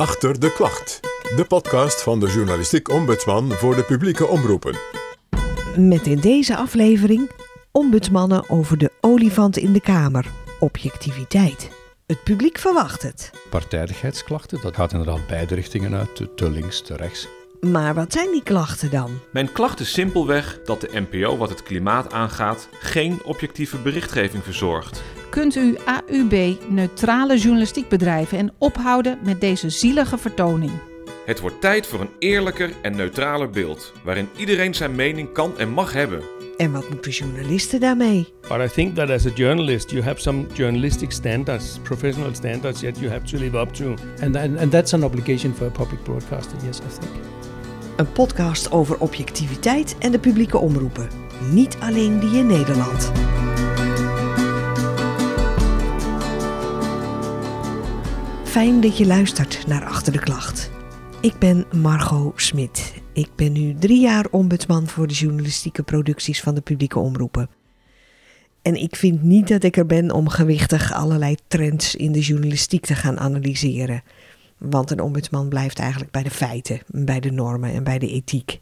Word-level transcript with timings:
Achter 0.00 0.40
de 0.40 0.52
Klacht. 0.52 1.00
De 1.36 1.44
podcast 1.44 2.02
van 2.02 2.20
de 2.20 2.26
journalistiek 2.26 2.88
ombudsman 2.88 3.52
voor 3.52 3.74
de 3.74 3.84
publieke 3.84 4.26
omroepen. 4.26 4.78
Met 5.76 6.06
in 6.06 6.20
deze 6.20 6.56
aflevering 6.56 7.30
ombudsmannen 7.70 8.50
over 8.50 8.78
de 8.78 8.90
olifant 9.00 9.56
in 9.56 9.72
de 9.72 9.80
kamer. 9.80 10.26
Objectiviteit. 10.60 11.70
Het 12.06 12.22
publiek 12.24 12.58
verwacht 12.58 13.02
het. 13.02 13.30
partijdigheidsklachten. 13.50 14.60
Dat 14.62 14.74
gaat 14.74 14.92
inderdaad 14.92 15.26
beide 15.26 15.54
richtingen 15.54 15.94
uit, 15.94 16.16
te, 16.16 16.34
te 16.34 16.50
links, 16.50 16.82
te 16.82 16.96
rechts. 16.96 17.28
Maar 17.60 17.94
wat 17.94 18.12
zijn 18.12 18.30
die 18.30 18.42
klachten 18.42 18.90
dan? 18.90 19.10
Mijn 19.32 19.52
klacht 19.52 19.80
is 19.80 19.92
simpelweg 19.92 20.60
dat 20.64 20.80
de 20.80 21.06
NPO 21.10 21.36
wat 21.36 21.48
het 21.48 21.62
klimaat 21.62 22.12
aangaat 22.12 22.68
geen 22.80 23.24
objectieve 23.24 23.76
berichtgeving 23.76 24.44
verzorgt. 24.44 25.02
Kunt 25.30 25.56
u 25.56 25.76
AUB 25.84 26.56
neutrale 26.68 27.38
journalistiek 27.38 27.88
bedrijven 27.88 28.38
en 28.38 28.52
ophouden 28.58 29.18
met 29.24 29.40
deze 29.40 29.70
zielige 29.70 30.18
vertoning? 30.18 30.70
Het 31.26 31.40
wordt 31.40 31.60
tijd 31.60 31.86
voor 31.86 32.00
een 32.00 32.10
eerlijker 32.18 32.72
en 32.82 32.96
neutraler 32.96 33.50
beeld, 33.50 33.92
waarin 34.04 34.28
iedereen 34.36 34.74
zijn 34.74 34.94
mening 34.94 35.32
kan 35.32 35.58
en 35.58 35.68
mag 35.68 35.92
hebben. 35.92 36.22
En 36.56 36.72
wat 36.72 36.90
moeten 36.90 37.10
journalisten 37.10 37.80
daarmee? 37.80 38.28
But 38.40 38.70
I 38.70 38.74
think 38.74 38.94
that 38.94 39.10
as 39.10 39.26
a 39.26 39.30
journalist, 39.34 39.90
you 39.90 40.02
have 40.02 40.20
some 40.20 40.46
journalistic 40.52 41.10
standards, 41.10 41.78
professional 41.82 42.34
standards 42.34 42.80
that 42.80 42.98
you 42.98 43.10
have 43.10 43.24
to 43.24 43.38
live 43.38 43.58
up 43.58 43.72
to. 43.74 43.94
And, 44.22 44.36
and, 44.36 44.58
and 44.58 44.70
that's 44.70 44.94
an 44.94 45.04
obligation 45.04 45.54
for 45.54 45.66
a 45.66 45.70
public 45.70 46.02
broadcaster, 46.02 46.56
yes, 46.66 46.78
I 46.78 46.98
think. 47.00 47.12
Een 47.96 48.12
podcast 48.12 48.70
over 48.72 48.98
objectiviteit 48.98 49.96
en 49.98 50.12
de 50.12 50.18
publieke 50.18 50.58
omroepen. 50.58 51.08
Niet 51.50 51.76
alleen 51.80 52.20
die 52.20 52.38
in 52.38 52.46
Nederland. 52.46 53.12
Fijn 58.50 58.80
dat 58.80 58.98
je 58.98 59.06
luistert 59.06 59.66
naar 59.66 59.84
Achter 59.84 60.12
de 60.12 60.18
Klacht. 60.18 60.70
Ik 61.20 61.38
ben 61.38 61.66
Margot 61.74 62.42
Smit. 62.42 62.94
Ik 63.12 63.28
ben 63.36 63.52
nu 63.52 63.74
drie 63.74 64.00
jaar 64.00 64.26
ombudsman 64.30 64.88
voor 64.88 65.06
de 65.06 65.14
journalistieke 65.14 65.82
producties 65.82 66.40
van 66.40 66.54
de 66.54 66.60
publieke 66.60 66.98
omroepen. 66.98 67.48
En 68.62 68.74
ik 68.74 68.96
vind 68.96 69.22
niet 69.22 69.48
dat 69.48 69.62
ik 69.62 69.76
er 69.76 69.86
ben 69.86 70.10
om 70.10 70.28
gewichtig 70.28 70.92
allerlei 70.92 71.36
trends 71.46 71.94
in 71.94 72.12
de 72.12 72.20
journalistiek 72.20 72.86
te 72.86 72.94
gaan 72.94 73.18
analyseren. 73.18 74.02
Want 74.58 74.90
een 74.90 75.00
ombudsman 75.00 75.48
blijft 75.48 75.78
eigenlijk 75.78 76.10
bij 76.10 76.22
de 76.22 76.30
feiten, 76.30 76.80
bij 76.86 77.20
de 77.20 77.30
normen 77.30 77.72
en 77.72 77.84
bij 77.84 77.98
de 77.98 78.08
ethiek. 78.08 78.60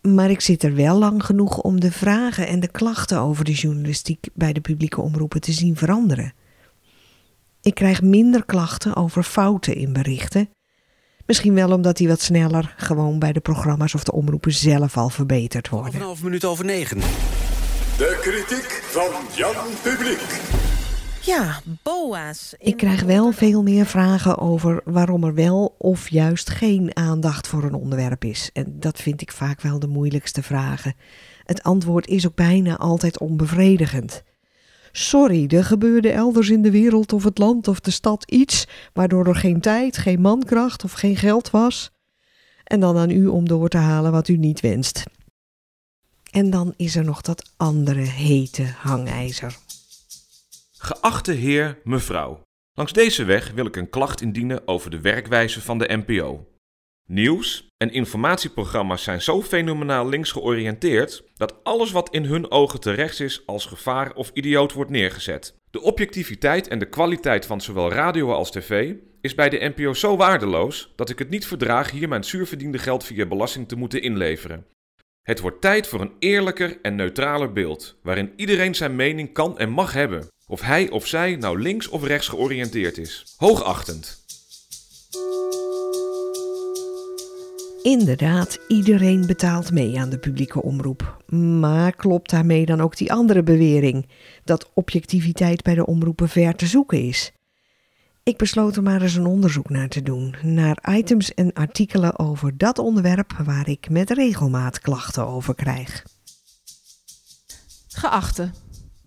Maar 0.00 0.30
ik 0.30 0.40
zit 0.40 0.62
er 0.62 0.74
wel 0.74 0.98
lang 0.98 1.24
genoeg 1.24 1.58
om 1.58 1.80
de 1.80 1.92
vragen 1.92 2.46
en 2.46 2.60
de 2.60 2.68
klachten 2.68 3.18
over 3.18 3.44
de 3.44 3.52
journalistiek 3.52 4.28
bij 4.34 4.52
de 4.52 4.60
publieke 4.60 5.00
omroepen 5.00 5.40
te 5.40 5.52
zien 5.52 5.76
veranderen. 5.76 6.32
Ik 7.64 7.74
krijg 7.74 8.02
minder 8.02 8.44
klachten 8.44 8.96
over 8.96 9.22
fouten 9.22 9.74
in 9.76 9.92
berichten. 9.92 10.48
Misschien 11.26 11.54
wel 11.54 11.72
omdat 11.72 11.96
die 11.96 12.08
wat 12.08 12.20
sneller 12.20 12.74
gewoon 12.76 13.18
bij 13.18 13.32
de 13.32 13.40
programma's 13.40 13.94
of 13.94 14.04
de 14.04 14.12
omroepen 14.12 14.52
zelf 14.52 14.96
al 14.96 15.08
verbeterd 15.08 15.64
Of 15.64 15.70
worden. 15.80 15.94
een 15.94 16.06
half 16.06 16.22
minuut 16.22 16.44
over 16.44 16.64
negen. 16.64 16.98
De 17.98 18.18
kritiek 18.20 18.82
van 18.84 19.10
Jan 19.36 19.54
Publiek. 19.82 20.40
Ja, 21.20 21.60
BOA's. 21.82 22.54
Ik 22.58 22.76
krijg 22.76 23.02
wel 23.02 23.32
veel 23.32 23.62
meer 23.62 23.86
vragen 23.86 24.38
over 24.38 24.80
waarom 24.84 25.24
er 25.24 25.34
wel 25.34 25.74
of 25.78 26.08
juist 26.10 26.50
geen 26.50 26.96
aandacht 26.96 27.46
voor 27.48 27.64
een 27.64 27.74
onderwerp 27.74 28.24
is. 28.24 28.50
En 28.52 28.76
dat 28.80 29.00
vind 29.00 29.20
ik 29.22 29.32
vaak 29.32 29.60
wel 29.60 29.78
de 29.78 29.86
moeilijkste 29.86 30.42
vragen. 30.42 30.94
Het 31.44 31.62
antwoord 31.62 32.06
is 32.06 32.26
ook 32.26 32.34
bijna 32.34 32.76
altijd 32.76 33.18
onbevredigend. 33.18 34.22
Sorry, 34.96 35.46
er 35.48 35.64
gebeurde 35.64 36.10
elders 36.10 36.48
in 36.48 36.62
de 36.62 36.70
wereld 36.70 37.12
of 37.12 37.24
het 37.24 37.38
land 37.38 37.68
of 37.68 37.80
de 37.80 37.90
stad 37.90 38.30
iets 38.30 38.66
waardoor 38.92 39.26
er 39.26 39.34
geen 39.34 39.60
tijd, 39.60 39.96
geen 39.96 40.20
mankracht 40.20 40.84
of 40.84 40.92
geen 40.92 41.16
geld 41.16 41.50
was. 41.50 41.90
En 42.64 42.80
dan 42.80 42.96
aan 42.96 43.10
u 43.10 43.26
om 43.26 43.48
door 43.48 43.68
te 43.68 43.76
halen 43.76 44.12
wat 44.12 44.28
u 44.28 44.36
niet 44.36 44.60
wenst. 44.60 45.04
En 46.30 46.50
dan 46.50 46.74
is 46.76 46.96
er 46.96 47.04
nog 47.04 47.20
dat 47.20 47.50
andere 47.56 48.00
hete 48.00 48.62
hangijzer. 48.62 49.56
Geachte 50.78 51.32
heer, 51.32 51.78
mevrouw. 51.84 52.42
Langs 52.72 52.92
deze 52.92 53.24
weg 53.24 53.52
wil 53.52 53.66
ik 53.66 53.76
een 53.76 53.90
klacht 53.90 54.20
indienen 54.20 54.68
over 54.68 54.90
de 54.90 55.00
werkwijze 55.00 55.60
van 55.60 55.78
de 55.78 56.02
NPO. 56.06 56.46
Nieuws- 57.06 57.66
en 57.76 57.92
informatieprogramma's 57.92 59.02
zijn 59.02 59.22
zo 59.22 59.42
fenomenaal 59.42 60.08
links 60.08 60.32
georiënteerd 60.32 61.24
dat 61.36 61.64
alles 61.64 61.90
wat 61.90 62.10
in 62.10 62.24
hun 62.24 62.50
ogen 62.50 62.80
te 62.80 62.90
rechts 62.90 63.20
is 63.20 63.46
als 63.46 63.66
gevaar 63.66 64.14
of 64.14 64.30
idioot 64.34 64.72
wordt 64.72 64.90
neergezet. 64.90 65.54
De 65.70 65.80
objectiviteit 65.80 66.68
en 66.68 66.78
de 66.78 66.88
kwaliteit 66.88 67.46
van 67.46 67.60
zowel 67.60 67.90
radio 67.90 68.32
als 68.32 68.50
tv 68.50 68.94
is 69.20 69.34
bij 69.34 69.48
de 69.48 69.72
NPO 69.76 69.94
zo 69.94 70.16
waardeloos 70.16 70.92
dat 70.96 71.10
ik 71.10 71.18
het 71.18 71.30
niet 71.30 71.46
verdraag 71.46 71.90
hier 71.90 72.08
mijn 72.08 72.24
zuurverdiende 72.24 72.78
geld 72.78 73.04
via 73.04 73.26
belasting 73.26 73.68
te 73.68 73.76
moeten 73.76 74.02
inleveren. 74.02 74.66
Het 75.22 75.40
wordt 75.40 75.60
tijd 75.60 75.86
voor 75.86 76.00
een 76.00 76.12
eerlijker 76.18 76.78
en 76.82 76.94
neutraler 76.94 77.52
beeld, 77.52 77.98
waarin 78.02 78.32
iedereen 78.36 78.74
zijn 78.74 78.96
mening 78.96 79.32
kan 79.32 79.58
en 79.58 79.70
mag 79.70 79.92
hebben, 79.92 80.28
of 80.46 80.60
hij 80.60 80.90
of 80.90 81.06
zij 81.06 81.36
nou 81.36 81.60
links 81.60 81.88
of 81.88 82.04
rechts 82.04 82.28
georiënteerd 82.28 82.98
is. 82.98 83.34
Hoogachtend. 83.36 84.22
Inderdaad, 87.84 88.58
iedereen 88.68 89.26
betaalt 89.26 89.72
mee 89.72 90.00
aan 90.00 90.10
de 90.10 90.18
publieke 90.18 90.62
omroep. 90.62 91.24
Maar 91.60 91.96
klopt 91.96 92.30
daarmee 92.30 92.66
dan 92.66 92.80
ook 92.80 92.96
die 92.96 93.12
andere 93.12 93.42
bewering 93.42 94.06
dat 94.44 94.70
objectiviteit 94.74 95.62
bij 95.62 95.74
de 95.74 95.86
omroepen 95.86 96.28
ver 96.28 96.54
te 96.54 96.66
zoeken 96.66 97.02
is? 97.02 97.32
Ik 98.22 98.36
besloot 98.36 98.76
er 98.76 98.82
maar 98.82 99.02
eens 99.02 99.14
een 99.14 99.26
onderzoek 99.26 99.68
naar 99.68 99.88
te 99.88 100.02
doen, 100.02 100.34
naar 100.42 100.78
items 100.96 101.34
en 101.34 101.52
artikelen 101.52 102.18
over 102.18 102.56
dat 102.56 102.78
onderwerp 102.78 103.32
waar 103.44 103.68
ik 103.68 103.90
met 103.90 104.10
regelmaat 104.10 104.80
klachten 104.80 105.26
over 105.26 105.54
krijg. 105.54 106.04
Geachte, 107.88 108.50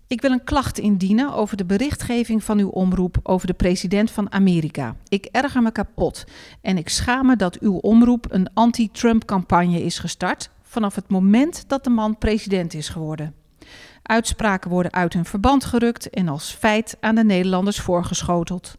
ik 0.08 0.20
wil 0.20 0.30
een 0.30 0.44
klacht 0.44 0.78
indienen 0.78 1.32
over 1.32 1.56
de 1.56 1.64
berichtgeving 1.64 2.44
van 2.44 2.58
uw 2.58 2.68
omroep 2.68 3.16
over 3.22 3.46
de 3.46 3.52
president 3.52 4.10
van 4.10 4.32
Amerika. 4.32 4.96
Ik 5.08 5.24
erger 5.24 5.62
me 5.62 5.72
kapot 5.72 6.24
en 6.60 6.78
ik 6.78 6.88
schaam 6.88 7.26
me 7.26 7.36
dat 7.36 7.58
uw 7.58 7.76
omroep 7.76 8.26
een 8.28 8.48
anti-Trump-campagne 8.54 9.82
is 9.82 9.98
gestart 9.98 10.50
vanaf 10.62 10.94
het 10.94 11.08
moment 11.08 11.64
dat 11.68 11.84
de 11.84 11.90
man 11.90 12.18
president 12.18 12.74
is 12.74 12.88
geworden. 12.88 13.34
Uitspraken 14.02 14.70
worden 14.70 14.92
uit 14.92 15.12
hun 15.12 15.24
verband 15.24 15.64
gerukt 15.64 16.10
en 16.10 16.28
als 16.28 16.50
feit 16.50 16.96
aan 17.00 17.14
de 17.14 17.24
Nederlanders 17.24 17.80
voorgeschoteld. 17.80 18.76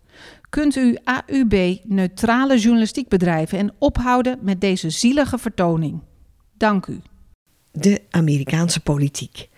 Kunt 0.49 0.75
u 0.75 0.97
AUB 1.03 1.77
neutrale 1.83 2.57
journalistiek 2.57 3.07
bedrijven 3.07 3.57
en 3.57 3.73
ophouden 3.77 4.39
met 4.41 4.61
deze 4.61 4.89
zielige 4.89 5.37
vertoning? 5.37 6.01
Dank 6.57 6.85
u. 6.85 7.01
De 7.71 8.01
Amerikaanse 8.09 8.79
politiek. 8.79 9.49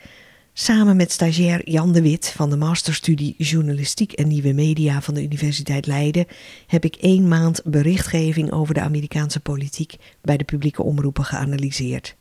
Samen 0.53 0.95
met 0.95 1.11
stagiair 1.11 1.69
Jan 1.69 1.91
de 1.91 2.01
Wit 2.01 2.33
van 2.35 2.49
de 2.49 2.57
masterstudie 2.57 3.35
Journalistiek 3.37 4.11
en 4.11 4.27
Nieuwe 4.27 4.53
Media 4.53 5.01
van 5.01 5.13
de 5.13 5.23
Universiteit 5.23 5.87
Leiden 5.87 6.25
heb 6.67 6.85
ik 6.85 6.95
één 6.95 7.27
maand 7.27 7.61
berichtgeving 7.63 8.51
over 8.51 8.73
de 8.73 8.81
Amerikaanse 8.81 9.39
politiek 9.39 9.95
bij 10.21 10.37
de 10.37 10.43
publieke 10.43 10.83
omroepen 10.83 11.23
geanalyseerd. 11.23 12.15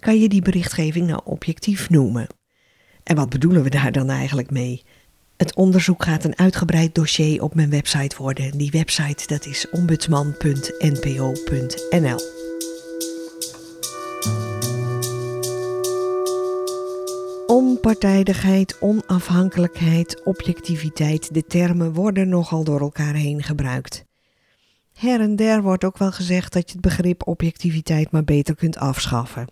Kan 0.00 0.20
je 0.20 0.28
die 0.28 0.42
berichtgeving 0.42 1.06
nou 1.06 1.20
objectief 1.24 1.90
noemen? 1.90 2.26
En 3.02 3.16
wat 3.16 3.28
bedoelen 3.28 3.62
we 3.62 3.70
daar 3.70 3.92
dan 3.92 4.10
eigenlijk 4.10 4.50
mee? 4.50 4.82
Het 5.36 5.54
onderzoek 5.54 6.04
gaat 6.04 6.24
een 6.24 6.38
uitgebreid 6.38 6.94
dossier 6.94 7.42
op 7.42 7.54
mijn 7.54 7.70
website 7.70 8.16
worden. 8.16 8.58
Die 8.58 8.70
website 8.70 9.26
dat 9.26 9.46
is 9.46 9.70
ombudsman.npo.nl. 9.70 12.39
Onpartijdigheid, 17.80 18.76
onafhankelijkheid, 18.80 20.24
objectiviteit, 20.24 21.34
de 21.34 21.44
termen 21.46 21.92
worden 21.92 22.28
nogal 22.28 22.64
door 22.64 22.80
elkaar 22.80 23.14
heen 23.14 23.42
gebruikt. 23.42 24.04
Her 24.92 25.20
en 25.20 25.36
der 25.36 25.62
wordt 25.62 25.84
ook 25.84 25.98
wel 25.98 26.12
gezegd 26.12 26.52
dat 26.52 26.66
je 26.66 26.72
het 26.72 26.80
begrip 26.80 27.26
objectiviteit 27.26 28.10
maar 28.10 28.24
beter 28.24 28.54
kunt 28.54 28.76
afschaffen. 28.76 29.46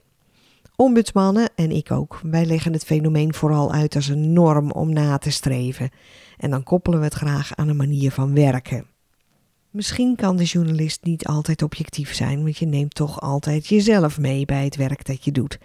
Ombudsmannen, 0.76 1.50
en 1.54 1.70
ik 1.70 1.90
ook, 1.90 2.20
wij 2.22 2.46
leggen 2.46 2.72
het 2.72 2.84
fenomeen 2.84 3.34
vooral 3.34 3.72
uit 3.72 3.94
als 3.94 4.08
een 4.08 4.32
norm 4.32 4.70
om 4.70 4.92
na 4.92 5.18
te 5.18 5.30
streven. 5.30 5.90
En 6.36 6.50
dan 6.50 6.62
koppelen 6.62 6.98
we 6.98 7.04
het 7.04 7.14
graag 7.14 7.54
aan 7.56 7.68
een 7.68 7.76
manier 7.76 8.10
van 8.10 8.34
werken. 8.34 8.86
Misschien 9.70 10.16
kan 10.16 10.36
de 10.36 10.44
journalist 10.44 11.04
niet 11.04 11.26
altijd 11.26 11.62
objectief 11.62 12.14
zijn, 12.14 12.42
want 12.42 12.58
je 12.58 12.66
neemt 12.66 12.94
toch 12.94 13.20
altijd 13.20 13.66
jezelf 13.66 14.18
mee 14.18 14.44
bij 14.44 14.64
het 14.64 14.76
werk 14.76 15.04
dat 15.04 15.24
je 15.24 15.32
doet. 15.32 15.58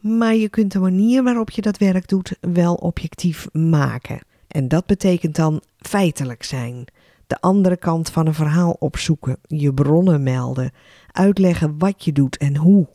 Maar 0.00 0.34
je 0.34 0.48
kunt 0.48 0.72
de 0.72 0.78
manier 0.78 1.22
waarop 1.22 1.50
je 1.50 1.62
dat 1.62 1.78
werk 1.78 2.08
doet 2.08 2.36
wel 2.40 2.74
objectief 2.74 3.48
maken. 3.52 4.20
En 4.48 4.68
dat 4.68 4.86
betekent 4.86 5.36
dan 5.36 5.62
feitelijk 5.78 6.42
zijn. 6.42 6.84
De 7.26 7.40
andere 7.40 7.76
kant 7.76 8.10
van 8.10 8.26
een 8.26 8.34
verhaal 8.34 8.76
opzoeken, 8.78 9.38
je 9.46 9.74
bronnen 9.74 10.22
melden, 10.22 10.72
uitleggen 11.12 11.78
wat 11.78 12.04
je 12.04 12.12
doet 12.12 12.36
en 12.36 12.56
hoe. 12.56 12.88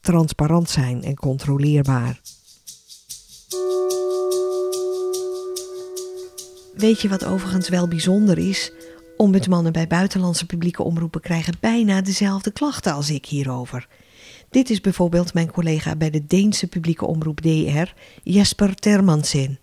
Transparant 0.00 0.70
zijn 0.70 1.02
en 1.02 1.14
controleerbaar. 1.14 2.20
Weet 6.74 7.00
je 7.00 7.08
wat 7.08 7.24
overigens 7.24 7.68
wel 7.68 7.88
bijzonder 7.88 8.38
is? 8.38 8.72
Ombudsmannen 9.16 9.72
bij 9.72 9.86
buitenlandse 9.86 10.46
publieke 10.46 10.82
omroepen 10.82 11.20
krijgen 11.20 11.54
bijna 11.60 12.00
dezelfde 12.00 12.50
klachten 12.50 12.92
als 12.92 13.10
ik 13.10 13.26
hierover. 13.26 13.88
Dit 14.50 14.70
is 14.70 14.80
bijvoorbeeld 14.80 15.34
mijn 15.34 15.50
collega 15.50 15.96
bij 15.96 16.10
de 16.10 16.26
Deense 16.26 16.66
publieke 16.66 17.06
omroep 17.06 17.42
DR, 17.42 17.92
Jesper 18.22 18.74
Termansen. 18.74 19.58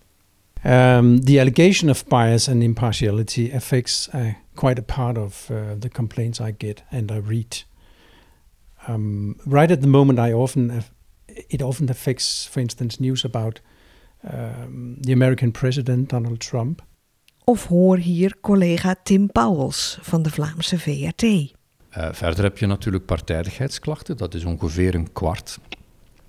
Um, 0.66 1.24
the 1.25 1.39
allegation 1.39 1.89
of 1.89 2.06
bias 2.06 2.50
and 2.50 2.62
impartiality 2.62 3.51
affects 3.54 4.10
uh, 4.16 4.34
quite 4.54 4.80
a 4.80 4.95
part 4.95 5.18
of 5.18 5.50
uh, 5.51 5.57
the 5.80 5.89
complaints 5.89 6.39
I 6.39 6.54
get 6.57 6.84
and 6.89 7.12
I 7.12 7.19
read. 7.28 7.66
Um, 8.89 9.36
right 9.45 9.72
at 9.72 9.81
the 9.81 9.88
moment, 9.88 10.19
I 10.19 10.34
often 10.34 10.84
it 11.48 11.62
often 11.62 11.90
affects, 11.90 12.48
for 12.51 12.62
instance, 12.62 13.00
news 13.00 13.25
about 13.25 13.62
um, 14.24 14.98
the 15.01 15.12
American 15.12 15.51
president 15.51 16.10
Donald 16.10 16.40
Trump. 16.40 16.81
Of 17.44 17.66
hoor 17.66 17.98
hier 17.98 18.36
collega 18.42 18.95
Tim 19.04 19.31
Pauwels 19.31 19.98
van 20.01 20.22
de 20.22 20.30
Vlaamse 20.30 20.80
VRT. 20.80 21.56
Uh, 21.97 22.07
verder 22.11 22.44
heb 22.44 22.57
je 22.57 22.65
natuurlijk 22.65 23.05
partijdigheidsklachten, 23.05 24.17
dat 24.17 24.33
is 24.33 24.45
ongeveer 24.45 24.95
een 24.95 25.13
kwart. 25.13 25.59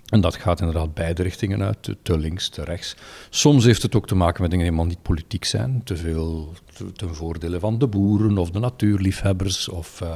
En 0.09 0.21
dat 0.21 0.37
gaat 0.37 0.61
inderdaad 0.61 0.95
beide 0.95 1.23
richtingen 1.23 1.63
uit, 1.63 1.97
te, 2.03 2.19
links, 2.19 2.49
te 2.49 2.65
rechts. 2.65 2.97
Soms 3.31 3.65
heeft 3.65 3.83
het 3.83 3.97
ook 3.97 4.07
te 4.07 4.15
maken 4.15 4.43
met 4.43 4.51
dingen 4.51 4.67
die 4.67 4.75
helemaal 4.75 4.95
niet 4.95 5.03
politiek 5.03 5.45
zijn. 5.45 5.81
Te 5.85 5.97
veel 5.97 6.53
ten 6.97 7.15
voordele 7.15 7.61
van 7.61 7.79
de 7.79 7.87
boeren 7.87 8.39
of 8.39 8.51
de 8.51 8.59
natuurliefhebbers 8.59 9.69
of 9.69 10.01
uh, 10.03 10.09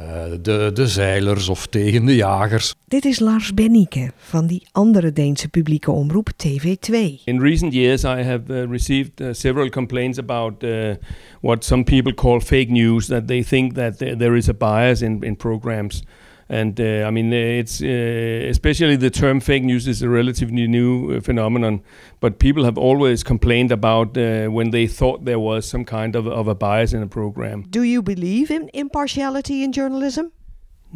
uh, 0.00 0.24
de, 0.42 0.70
de 0.74 0.86
zeilers 0.86 1.48
of 1.48 1.66
tegen 1.66 2.04
de 2.04 2.14
jagers. 2.14 2.74
Dit 2.88 3.04
is 3.04 3.18
Lars 3.18 3.54
Bennike 3.54 4.10
van 4.16 4.46
die 4.46 4.68
andere 4.72 5.12
Deense 5.12 5.48
publieke 5.48 5.90
omroep 5.90 6.30
TV2. 6.46 6.94
In 7.24 7.40
recent 7.40 7.72
years 7.72 8.02
I 8.02 8.22
have 8.22 8.42
uh, 8.46 8.70
received 8.70 9.22
several 9.30 9.68
complaints 9.68 10.18
about 10.18 10.62
uh, 10.62 10.94
what 11.40 11.64
some 11.64 11.84
people 11.84 12.14
call 12.14 12.40
fake 12.40 12.68
news 12.68 13.06
that 13.06 13.26
they 13.26 13.42
think 13.42 13.74
that 13.74 13.98
there 13.98 14.36
is 14.36 14.48
a 14.48 14.54
bias 14.54 15.00
in 15.00 15.22
in 15.22 15.36
programs. 15.36 16.02
And 16.48 16.78
uh, 16.78 17.04
I 17.06 17.10
mean, 17.10 17.32
it's 17.32 17.80
uh, 17.80 18.48
especially 18.50 18.96
the 18.96 19.10
term 19.10 19.40
fake 19.40 19.64
news 19.64 19.88
is 19.88 20.02
a 20.02 20.08
relatively 20.08 20.66
new 20.66 21.16
uh, 21.16 21.20
phenomenon, 21.20 21.82
but 22.20 22.38
people 22.38 22.64
have 22.64 22.76
always 22.76 23.22
complained 23.22 23.72
about 23.72 24.16
uh, 24.18 24.46
when 24.48 24.70
they 24.70 24.86
thought 24.86 25.24
there 25.24 25.38
was 25.38 25.66
some 25.66 25.84
kind 25.84 26.14
of, 26.14 26.26
of 26.26 26.46
a 26.46 26.54
bias 26.54 26.92
in 26.92 27.02
a 27.02 27.06
program. 27.06 27.62
Do 27.70 27.82
you 27.82 28.02
believe 28.02 28.50
in 28.50 28.70
impartiality 28.74 29.64
in 29.64 29.72
journalism? 29.72 30.32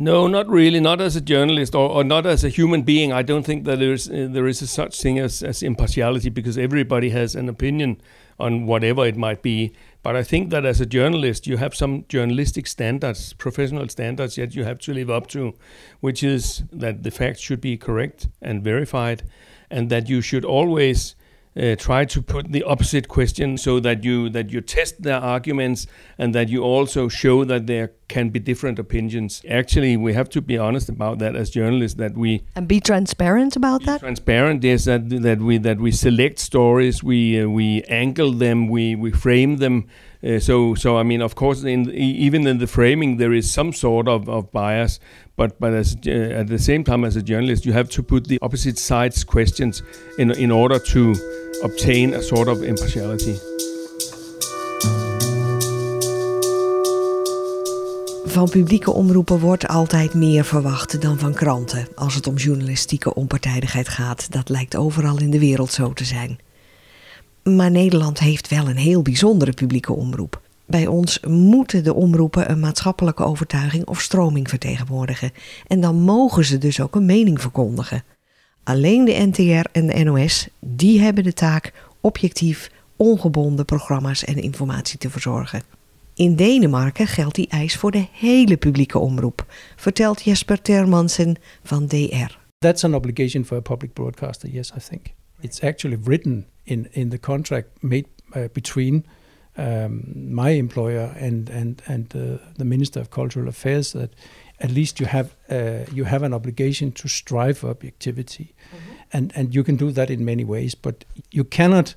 No, 0.01 0.29
not 0.29 0.49
really. 0.49 0.79
Not 0.79 1.01
as 1.01 1.17
a 1.17 1.21
journalist 1.21 1.75
or, 1.75 1.91
or 1.91 2.05
not 2.05 2.25
as 2.25 2.45
a 2.45 2.49
human 2.49 2.83
being. 2.83 3.13
I 3.13 3.23
don't 3.23 3.43
think 3.43 3.65
that 3.65 3.81
there's 3.81 4.09
uh, 4.09 4.29
there 4.31 4.47
is 4.47 4.63
a 4.63 4.67
such 4.67 5.01
thing 5.01 5.19
as, 5.19 5.43
as 5.43 5.61
impartiality 5.61 6.31
because 6.31 6.57
everybody 6.57 7.11
has 7.11 7.35
an 7.35 7.49
opinion 7.49 8.01
on 8.39 8.67
whatever 8.67 9.05
it 9.05 9.17
might 9.17 9.43
be. 9.43 9.73
But 10.03 10.17
I 10.17 10.23
think 10.23 10.51
that 10.51 10.65
as 10.65 10.81
a 10.81 10.87
journalist, 10.87 11.47
you 11.47 11.57
have 11.57 11.75
some 11.75 12.05
journalistic 12.09 12.67
standards, 12.67 13.33
professional 13.33 13.89
standards 13.89 14.37
that 14.37 14.55
you 14.55 14.65
have 14.65 14.79
to 14.81 14.95
live 14.95 15.11
up 15.11 15.27
to, 15.29 15.55
which 16.01 16.23
is 16.23 16.63
that 16.73 17.03
the 17.03 17.11
facts 17.11 17.41
should 17.41 17.61
be 17.61 17.77
correct 17.77 18.29
and 18.41 18.63
verified, 18.63 19.25
and 19.71 19.91
that 19.91 20.09
you 20.09 20.21
should 20.21 20.45
always 20.45 21.17
uh, 21.59 21.75
try 21.77 22.05
to 22.05 22.23
put 22.23 22.53
the 22.53 22.63
opposite 22.63 23.09
question 23.09 23.59
so 23.59 23.81
that 23.81 24.05
you 24.05 24.29
that 24.31 24.51
you 24.51 24.61
test 24.61 25.03
their 25.03 25.19
arguments 25.19 25.87
and 26.17 26.35
that 26.35 26.49
you 26.49 26.63
also 26.63 27.09
show 27.09 27.45
that 27.45 27.67
there 27.67 27.93
can 28.09 28.31
be 28.31 28.39
different 28.39 28.79
opinions. 28.79 29.43
Actually, 29.49 29.97
we 29.97 30.15
have 30.15 30.29
to 30.31 30.41
be 30.41 30.59
honest 30.59 30.89
about 30.89 31.19
that 31.19 31.37
as 31.37 31.51
journalists. 31.51 31.99
That 31.99 32.17
we 32.17 32.43
and 32.57 32.67
be 32.67 32.81
transparent 32.81 33.57
about 33.57 33.85
that. 33.85 34.01
Transparent 34.01 34.65
is 34.65 34.85
that 34.87 35.09
that 35.23 35.39
we 35.39 35.59
that 35.59 35.79
we 35.79 35.93
select 35.93 36.39
stories, 36.39 37.03
we 37.03 37.41
uh, 37.41 37.49
we 37.49 37.83
angle 37.83 38.33
them, 38.33 38.69
we 38.69 38.97
we 38.97 39.11
frame 39.13 39.59
them. 39.59 39.89
Uh, 40.23 40.41
so 40.41 40.75
so 40.75 40.99
I 40.99 41.03
mean, 41.03 41.23
of 41.23 41.35
course, 41.35 41.63
in 41.63 41.91
even 41.91 42.47
in 42.47 42.59
the 42.59 42.67
framing, 42.67 43.19
there 43.19 43.33
is 43.33 43.51
some 43.51 43.73
sort 43.73 44.09
of, 44.09 44.29
of 44.29 44.51
bias. 44.53 44.99
But 45.37 45.61
but 45.61 45.73
as 45.75 45.97
uh, 46.07 46.41
at 46.41 46.49
the 46.49 46.59
same 46.59 46.83
time, 46.83 47.05
as 47.05 47.17
a 47.17 47.23
journalist, 47.23 47.65
you 47.65 47.73
have 47.73 47.89
to 47.91 48.03
put 48.03 48.27
the 48.27 48.39
opposite 48.43 48.79
sides 48.79 49.25
questions 49.25 49.83
in 50.19 50.33
in 50.33 50.51
order 50.51 50.79
to 50.79 51.15
obtain 51.63 52.15
a 52.15 52.23
sort 52.23 52.49
of 52.49 52.63
impartiality. 52.63 53.39
Van 58.29 58.49
publieke 58.49 58.91
omroepen 58.91 59.39
wordt 59.39 59.69
altijd 59.69 60.15
meer 60.15 60.45
verwacht 60.45 61.01
dan 61.01 61.19
van 61.19 61.35
kranten 61.35 61.89
als 61.95 62.15
het 62.15 62.27
om 62.27 62.37
journalistieke 62.37 63.15
onpartijdigheid 63.15 63.89
gaat. 63.89 64.33
Dat 64.33 64.49
lijkt 64.49 64.77
overal 64.77 65.19
in 65.21 65.31
de 65.31 65.39
wereld 65.39 65.73
zo 65.73 65.93
te 65.93 66.05
zijn. 66.05 66.39
Maar 67.43 67.71
Nederland 67.71 68.19
heeft 68.19 68.49
wel 68.49 68.69
een 68.69 68.77
heel 68.77 69.03
bijzondere 69.03 69.53
publieke 69.53 69.93
omroep. 69.93 70.41
Bij 70.67 70.87
ons 70.87 71.21
moeten 71.21 71.85
de 71.85 71.95
omroepen 71.95 72.51
een 72.51 72.61
maatschappelijke 72.61 73.25
overtuiging 73.25 73.87
of 73.87 74.01
stroming 74.01 74.49
vertegenwoordigen. 74.49 75.33
En 75.67 75.81
dan 75.81 76.01
mogen 76.01 76.45
ze 76.45 76.59
dus 76.59 76.81
ook 76.81 76.95
een 76.95 77.07
mening 77.07 77.41
verkondigen. 77.41 78.05
Alleen 78.65 79.05
de 79.05 79.27
NTR 79.31 79.69
en 79.73 79.87
de 79.87 80.05
NOS, 80.05 80.49
die 80.59 81.01
hebben 81.01 81.25
de 81.25 81.33
taak 81.33 81.73
objectief, 82.01 82.71
ongebonden 82.97 83.65
programma's 83.65 84.25
en 84.25 84.43
informatie 84.43 84.99
te 84.99 85.11
verzorgen. 85.11 85.78
In 86.19 86.37
Denemarken 86.37 87.07
geldt 87.07 87.35
die 87.35 87.49
eis 87.49 87.77
voor 87.77 87.91
de 87.91 88.07
hele 88.13 88.57
publieke 88.57 88.99
omroep, 88.99 89.47
vertelt 89.77 90.23
Jesper 90.23 90.63
Termansen 90.63 91.37
van 91.63 91.87
DR. 91.87 92.39
That's 92.59 92.85
an 92.85 92.95
obligation 92.95 93.45
for 93.45 93.57
a 93.57 93.61
public 93.61 93.93
broadcaster, 93.93 94.49
yes, 94.49 94.73
I 94.77 94.81
think. 94.81 95.07
It's 95.41 95.61
actually 95.61 95.99
written 96.05 96.47
in, 96.63 96.89
in 96.91 97.09
the 97.09 97.19
contract 97.19 97.83
made 97.83 98.05
uh, 98.37 98.43
between 98.53 99.07
um, 99.57 100.03
my 100.35 100.51
employer 100.51 101.15
and, 101.21 101.51
and, 101.51 101.83
and 101.87 102.15
uh, 102.15 102.21
the 102.57 102.65
Minister 102.65 103.01
of 103.01 103.11
Cultural 103.11 103.49
Affairs 103.49 103.93
that 103.93 104.11
at 104.59 104.71
least 104.71 104.99
you 104.99 105.07
have 105.07 105.29
uh, 105.49 105.85
you 105.95 106.05
have 106.05 106.25
an 106.25 106.35
obligation 106.35 106.93
to 106.93 107.09
strive 107.09 107.59
for 107.59 107.71
objectivity, 107.71 108.45
mm-hmm. 108.45 108.93
and 109.13 109.33
and 109.37 109.55
you 109.55 109.65
can 109.65 109.77
do 109.77 109.93
that 109.93 110.11
in 110.11 110.25
many 110.25 110.45
ways. 110.45 110.75
But 110.75 111.05
you 111.31 111.45
cannot 111.45 111.95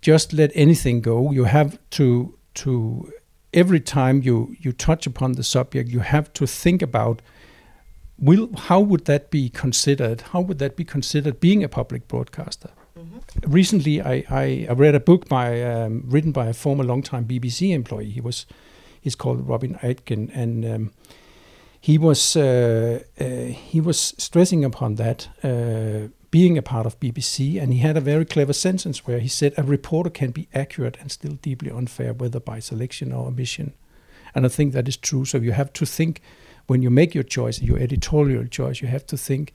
just 0.00 0.32
let 0.32 0.50
anything 0.54 1.02
go. 1.02 1.32
You 1.32 1.46
have 1.46 1.78
to 1.88 2.36
to 2.56 3.12
every 3.52 3.80
time 3.80 4.22
you 4.22 4.54
you 4.60 4.72
touch 4.72 5.06
upon 5.06 5.32
the 5.32 5.42
subject, 5.42 5.88
you 5.88 6.00
have 6.00 6.32
to 6.34 6.46
think 6.46 6.82
about 6.82 7.22
will 8.18 8.48
how 8.56 8.80
would 8.80 9.04
that 9.04 9.30
be 9.30 9.48
considered? 9.48 10.20
How 10.32 10.40
would 10.40 10.58
that 10.58 10.76
be 10.76 10.84
considered 10.84 11.40
being 11.40 11.64
a 11.64 11.68
public 11.68 12.08
broadcaster? 12.08 12.70
Mm-hmm. 12.98 13.50
Recently, 13.50 14.00
I, 14.00 14.24
I, 14.30 14.66
I, 14.70 14.72
read 14.72 14.94
a 14.94 15.00
book 15.00 15.28
by 15.28 15.62
um, 15.62 16.04
written 16.06 16.32
by 16.32 16.46
a 16.46 16.54
former 16.54 16.84
long-time 16.84 17.26
BBC 17.26 17.74
employee. 17.74 18.10
He 18.10 18.20
was 18.20 18.46
he's 19.00 19.14
called 19.14 19.46
Robin 19.46 19.78
Aitken, 19.82 20.30
and 20.32 20.64
um, 20.64 20.92
he 21.80 21.98
was 21.98 22.36
uh, 22.36 23.02
uh, 23.20 23.24
he 23.24 23.80
was 23.80 24.14
stressing 24.18 24.64
upon 24.64 24.94
that 24.94 25.28
uh, 25.44 26.08
being 26.30 26.58
a 26.58 26.62
part 26.62 26.86
of 26.86 26.98
BBC, 26.98 27.60
and 27.62 27.72
he 27.72 27.80
had 27.80 27.96
a 27.96 28.00
very 28.00 28.24
clever 28.24 28.52
sentence 28.52 29.06
where 29.06 29.20
he 29.20 29.28
said, 29.28 29.52
"A 29.56 29.62
reporter 29.62 30.10
can 30.10 30.30
be 30.32 30.48
accurate 30.52 30.98
and 31.00 31.10
still 31.10 31.38
deeply 31.42 31.70
unfair, 31.70 32.12
whether 32.12 32.40
by 32.40 32.60
selection 32.60 33.12
or 33.12 33.26
omission." 33.26 33.72
And 34.34 34.44
I 34.46 34.48
think 34.48 34.72
that 34.72 34.88
is 34.88 34.98
true. 34.98 35.24
So 35.24 35.38
you 35.38 35.52
have 35.52 35.72
to 35.72 35.86
think 35.86 36.20
when 36.66 36.82
you 36.82 36.90
make 36.90 37.14
your 37.14 37.26
choice, 37.26 37.62
your 37.62 37.78
editorial 37.78 38.48
choice, 38.48 38.82
you 38.82 38.90
have 38.90 39.04
to 39.06 39.16
think: 39.16 39.52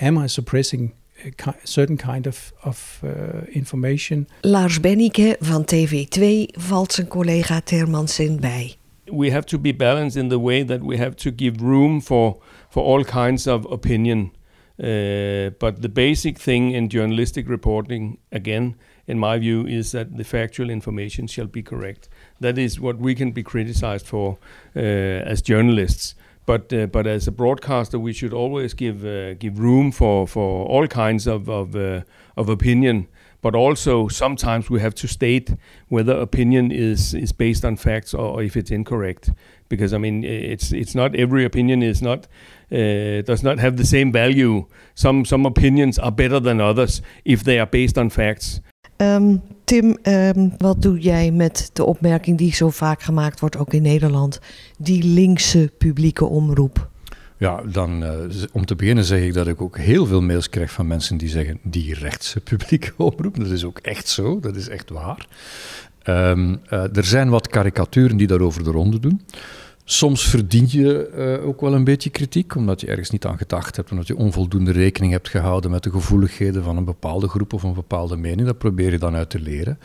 Am 0.00 0.18
I 0.18 0.28
suppressing 0.28 0.92
a 1.24 1.54
certain 1.64 1.96
kind 1.96 2.26
of, 2.26 2.52
of 2.62 3.00
uh, 3.02 3.08
information? 3.52 4.26
Lars 4.42 4.80
Bennike 4.80 5.36
van 5.40 5.64
TV2 5.64 6.48
valt 6.58 6.92
zijn 6.92 7.08
collega 7.08 7.60
Termansen 7.60 8.40
bij. 8.40 8.76
we 9.10 9.30
have 9.30 9.46
to 9.46 9.58
be 9.58 9.72
balanced 9.72 10.16
in 10.16 10.28
the 10.28 10.38
way 10.38 10.62
that 10.62 10.82
we 10.82 10.96
have 10.96 11.16
to 11.16 11.30
give 11.30 11.60
room 11.60 12.00
for 12.00 12.40
for 12.70 12.82
all 12.84 13.04
kinds 13.04 13.46
of 13.46 13.64
opinion. 13.70 14.30
Uh, 14.78 15.50
but 15.58 15.82
the 15.82 15.88
basic 15.88 16.38
thing 16.38 16.70
in 16.70 16.88
journalistic 16.88 17.48
reporting, 17.48 18.18
again, 18.30 18.76
in 19.08 19.18
my 19.18 19.36
view, 19.38 19.66
is 19.66 19.90
that 19.92 20.16
the 20.16 20.24
factual 20.24 20.70
information 20.70 21.26
shall 21.26 21.46
be 21.46 21.62
correct. 21.62 22.08
That 22.40 22.58
is 22.58 22.78
what 22.78 22.98
we 22.98 23.14
can 23.14 23.32
be 23.32 23.42
criticized 23.42 24.06
for 24.06 24.38
uh, 24.76 24.78
as 24.80 25.42
journalists. 25.42 26.14
But 26.46 26.72
uh, 26.72 26.86
but 26.86 27.06
as 27.06 27.28
a 27.28 27.32
broadcaster, 27.32 27.98
we 27.98 28.12
should 28.12 28.32
always 28.32 28.72
give 28.72 29.04
uh, 29.04 29.34
give 29.34 29.58
room 29.58 29.92
for 29.92 30.26
for 30.26 30.64
all 30.66 30.86
kinds 30.86 31.26
of 31.26 31.48
of, 31.48 31.74
uh, 31.74 32.02
of 32.36 32.48
opinion 32.48 33.08
but 33.40 33.54
also 33.54 34.08
sometimes 34.08 34.70
we 34.70 34.80
have 34.80 34.94
to 34.94 35.06
state 35.06 35.54
whether 35.88 36.12
opinion 36.20 36.70
is 36.70 37.14
is 37.14 37.32
based 37.32 37.64
on 37.64 37.76
facts 37.76 38.14
or, 38.14 38.34
or 38.34 38.42
if 38.42 38.56
it's 38.56 38.70
incorrect 38.70 39.30
because 39.68 39.92
I 39.92 39.98
mean 39.98 40.24
it's 40.24 40.72
it's 40.72 40.94
not 40.94 41.14
every 41.14 41.44
opinion 41.44 41.82
is 41.82 42.00
not 42.00 42.26
uh, 42.72 43.22
does 43.22 43.42
not 43.42 43.58
have 43.58 43.76
the 43.76 43.86
same 43.86 44.12
value. 44.12 44.66
Some 44.94 45.24
some 45.24 45.46
opinions 45.46 45.98
are 45.98 46.12
better 46.12 46.40
than 46.40 46.60
others 46.60 47.02
if 47.24 47.42
they 47.42 47.58
are 47.58 47.66
based 47.70 47.98
on 47.98 48.10
facts. 48.10 48.60
Um, 49.00 49.42
Tim, 49.64 49.96
um, 50.02 50.54
wat 50.58 50.82
doe 50.82 50.98
jij 50.98 51.30
met 51.30 51.70
de 51.72 51.84
opmerking 51.84 52.38
die 52.38 52.54
zo 52.54 52.70
vaak 52.70 53.02
gemaakt 53.02 53.40
wordt, 53.40 53.56
ook 53.56 53.72
in 53.72 53.82
Nederland, 53.82 54.40
die 54.78 55.04
linkse 55.04 55.72
publieke 55.78 56.24
omroep? 56.24 56.88
Ja, 57.38 57.62
dan 57.62 58.02
uh, 58.02 58.10
om 58.52 58.64
te 58.64 58.74
beginnen 58.74 59.04
zeg 59.04 59.20
ik 59.20 59.34
dat 59.34 59.46
ik 59.46 59.60
ook 59.60 59.78
heel 59.78 60.06
veel 60.06 60.22
mails 60.22 60.48
krijg 60.48 60.70
van 60.70 60.86
mensen 60.86 61.16
die 61.16 61.28
zeggen 61.28 61.58
die 61.62 61.94
rechtse 61.94 62.40
publieke 62.50 62.92
omroep. 62.96 63.36
Dat 63.36 63.50
is 63.50 63.64
ook 63.64 63.78
echt 63.78 64.08
zo, 64.08 64.40
dat 64.40 64.56
is 64.56 64.68
echt 64.68 64.90
waar. 64.90 65.26
Ehm, 66.02 66.56
eh, 66.68 66.96
er 66.96 67.04
zijn 67.04 67.28
wat 67.28 67.48
karikaturen 67.48 68.16
die 68.16 68.26
daarover 68.26 68.64
de 68.64 68.70
ronde 68.70 69.00
doen. 69.00 69.20
Soms 69.84 70.28
verdien 70.28 70.66
je 70.68 71.06
eh, 71.06 71.46
ook 71.46 71.60
wel 71.60 71.74
een 71.74 71.84
beetje 71.84 72.10
kritiek, 72.10 72.54
omdat 72.54 72.80
je 72.80 72.86
ergens 72.86 73.10
niet 73.10 73.24
aan 73.24 73.38
gedacht 73.38 73.76
hebt, 73.76 73.90
omdat 73.90 74.06
je 74.06 74.16
onvoldoende 74.16 74.72
rekening 74.72 75.12
hebt 75.12 75.28
gehouden 75.28 75.70
met 75.70 75.82
de 75.82 75.90
gevoeligheden 75.90 76.62
van 76.62 76.76
een 76.76 76.84
bepaalde 76.84 77.28
groep 77.28 77.52
of 77.52 77.62
een 77.62 77.74
bepaalde 77.74 78.16
mening. 78.16 78.46
Dat 78.46 78.58
probeer 78.58 78.90
je 78.90 78.98
dan 78.98 79.14
uit 79.14 79.30
te 79.30 79.40
leren. 79.40 79.78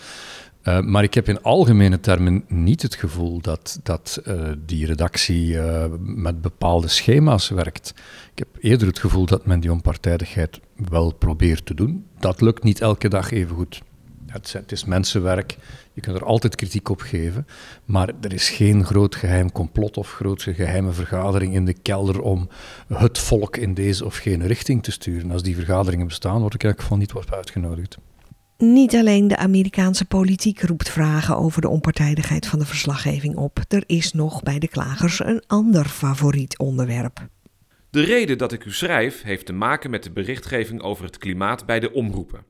Uh, 0.64 0.80
maar 0.80 1.04
ik 1.04 1.14
heb 1.14 1.28
in 1.28 1.42
algemene 1.42 2.00
termen 2.00 2.44
niet 2.48 2.82
het 2.82 2.96
gevoel 2.96 3.42
dat, 3.42 3.80
dat 3.84 4.22
uh, 4.28 4.52
die 4.66 4.86
redactie 4.86 5.54
uh, 5.54 5.86
met 6.00 6.42
bepaalde 6.42 6.88
schema's 6.88 7.50
werkt. 7.50 7.94
Ik 8.32 8.40
heb 8.40 8.48
eerder 8.60 8.88
het 8.88 9.00
gevoel 9.00 9.26
dat 9.26 9.46
men 9.46 9.60
die 9.60 9.72
onpartijdigheid 9.72 10.60
wel 10.76 11.14
probeert 11.14 11.66
te 11.66 11.74
doen. 11.74 12.06
Dat 12.20 12.42
lukt 12.42 12.64
niet 12.64 12.82
elke 12.82 13.08
dag 13.08 13.32
even 13.32 13.56
goed. 13.56 13.82
Het, 14.28 14.54
het 14.54 14.72
is 14.72 14.86
mensenwerk, 14.86 15.58
je 15.94 16.02
kunt 16.02 16.16
er 16.16 16.26
altijd 16.26 16.56
kritiek 16.56 16.90
op 16.90 17.02
geven, 17.02 17.48
maar 17.86 18.10
er 18.22 18.34
is 18.34 18.50
geen 18.50 18.86
groot 18.86 19.16
geheim 19.16 19.52
complot 19.52 19.98
of 19.98 20.12
grootse 20.12 20.54
geheime 20.54 20.92
vergadering 20.92 21.54
in 21.54 21.66
de 21.66 21.74
kelder 21.74 22.22
om 22.22 22.50
het 22.88 23.18
volk 23.18 23.58
in 23.58 23.74
deze 23.74 24.06
of 24.06 24.18
gene 24.18 24.48
richting 24.48 24.84
te 24.84 24.92
sturen. 24.92 25.32
Als 25.32 25.44
die 25.44 25.56
vergaderingen 25.56 26.08
bestaan, 26.08 26.42
word 26.42 26.54
ik 26.54 26.64
eigenlijk 26.64 26.94
van 26.94 27.00
niet 27.00 27.12
wordt 27.12 27.34
uitgenodigd. 27.34 27.98
Niet 28.72 28.96
alleen 28.96 29.28
de 29.28 29.38
Amerikaanse 29.38 30.06
politiek 30.06 30.62
roept 30.62 30.90
vragen 30.90 31.38
over 31.38 31.62
de 31.62 31.70
onpartijdigheid 31.70 32.48
van 32.48 32.60
de 32.60 32.66
verslaggeving 32.66 33.36
op. 33.36 33.60
Er 33.68 33.84
is 33.86 34.14
nog 34.14 34.44
bij 34.44 34.60
de 34.60 34.68
klagers 34.68 35.20
een 35.20 35.44
ander 35.48 35.86
favoriet 35.86 36.58
onderwerp. 36.58 37.28
De 37.90 38.02
reden 38.02 38.38
dat 38.38 38.52
ik 38.52 38.66
u 38.66 38.72
schrijf 38.72 39.22
heeft 39.22 39.46
te 39.46 39.54
maken 39.54 39.90
met 39.90 40.04
de 40.04 40.12
berichtgeving 40.12 40.82
over 40.82 41.06
het 41.06 41.18
klimaat 41.18 41.66
bij 41.66 41.80
de 41.80 41.94
omroepen. 41.94 42.46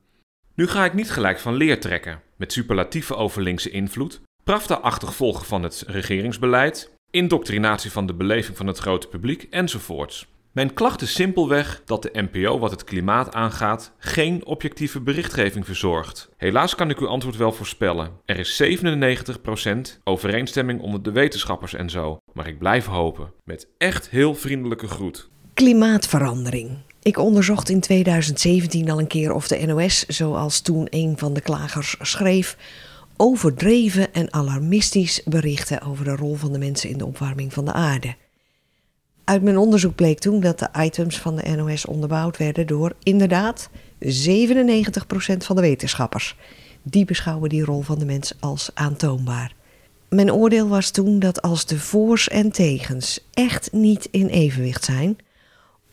Nu 0.54 0.66
ga 0.66 0.84
ik 0.84 0.94
niet 0.94 1.10
gelijk 1.10 1.38
van 1.38 1.54
leer 1.54 1.80
trekken 1.80 2.20
met 2.36 2.52
superlatieve 2.52 3.14
over 3.16 3.42
linkse 3.42 3.70
invloed, 3.70 4.20
pravda-achtig 4.44 5.14
volgen 5.14 5.46
van 5.46 5.62
het 5.62 5.84
regeringsbeleid, 5.86 6.90
indoctrinatie 7.10 7.90
van 7.90 8.06
de 8.06 8.14
beleving 8.14 8.56
van 8.56 8.66
het 8.66 8.78
grote 8.78 9.08
publiek 9.08 9.46
enzovoorts. 9.50 10.26
Mijn 10.54 10.74
klacht 10.74 11.02
is 11.02 11.14
simpelweg 11.14 11.82
dat 11.84 12.02
de 12.02 12.10
NPO 12.12 12.58
wat 12.58 12.70
het 12.70 12.84
klimaat 12.84 13.34
aangaat 13.34 13.92
geen 13.98 14.46
objectieve 14.46 15.00
berichtgeving 15.00 15.64
verzorgt. 15.64 16.28
Helaas 16.36 16.74
kan 16.74 16.90
ik 16.90 16.98
uw 16.98 17.08
antwoord 17.08 17.36
wel 17.36 17.52
voorspellen. 17.52 18.10
Er 18.24 18.38
is 18.38 18.62
97% 18.62 19.98
overeenstemming 20.04 20.80
onder 20.80 21.02
de 21.02 21.12
wetenschappers 21.12 21.74
en 21.74 21.90
zo. 21.90 22.18
Maar 22.32 22.46
ik 22.46 22.58
blijf 22.58 22.86
hopen. 22.86 23.32
Met 23.44 23.68
echt 23.78 24.10
heel 24.10 24.34
vriendelijke 24.34 24.86
groet. 24.86 25.28
Klimaatverandering. 25.54 26.78
Ik 27.02 27.18
onderzocht 27.18 27.68
in 27.68 27.80
2017 27.80 28.90
al 28.90 28.98
een 28.98 29.06
keer 29.06 29.32
of 29.32 29.48
de 29.48 29.66
NOS, 29.66 30.06
zoals 30.06 30.60
toen 30.60 30.86
een 30.90 31.18
van 31.18 31.34
de 31.34 31.40
klagers 31.40 31.96
schreef, 32.00 32.56
overdreven 33.16 34.12
en 34.12 34.32
alarmistisch 34.32 35.22
berichten 35.24 35.80
over 35.80 36.04
de 36.04 36.16
rol 36.16 36.34
van 36.34 36.52
de 36.52 36.58
mensen 36.58 36.90
in 36.90 36.98
de 36.98 37.06
opwarming 37.06 37.52
van 37.52 37.64
de 37.64 37.72
aarde. 37.72 38.14
Uit 39.24 39.42
mijn 39.42 39.58
onderzoek 39.58 39.94
bleek 39.94 40.18
toen 40.18 40.40
dat 40.40 40.58
de 40.58 40.68
items 40.78 41.18
van 41.18 41.36
de 41.36 41.50
NOS 41.56 41.86
onderbouwd 41.86 42.36
werden 42.36 42.66
door 42.66 42.92
inderdaad 43.02 43.68
97% 44.04 44.06
van 45.36 45.56
de 45.56 45.62
wetenschappers. 45.62 46.36
Die 46.82 47.04
beschouwen 47.04 47.48
die 47.48 47.64
rol 47.64 47.82
van 47.82 47.98
de 47.98 48.04
mens 48.04 48.34
als 48.40 48.70
aantoonbaar. 48.74 49.54
Mijn 50.08 50.32
oordeel 50.32 50.68
was 50.68 50.90
toen 50.90 51.18
dat 51.18 51.42
als 51.42 51.66
de 51.66 51.78
voors 51.78 52.28
en 52.28 52.50
tegens 52.50 53.28
echt 53.32 53.72
niet 53.72 54.08
in 54.10 54.26
evenwicht 54.26 54.84
zijn, 54.84 55.16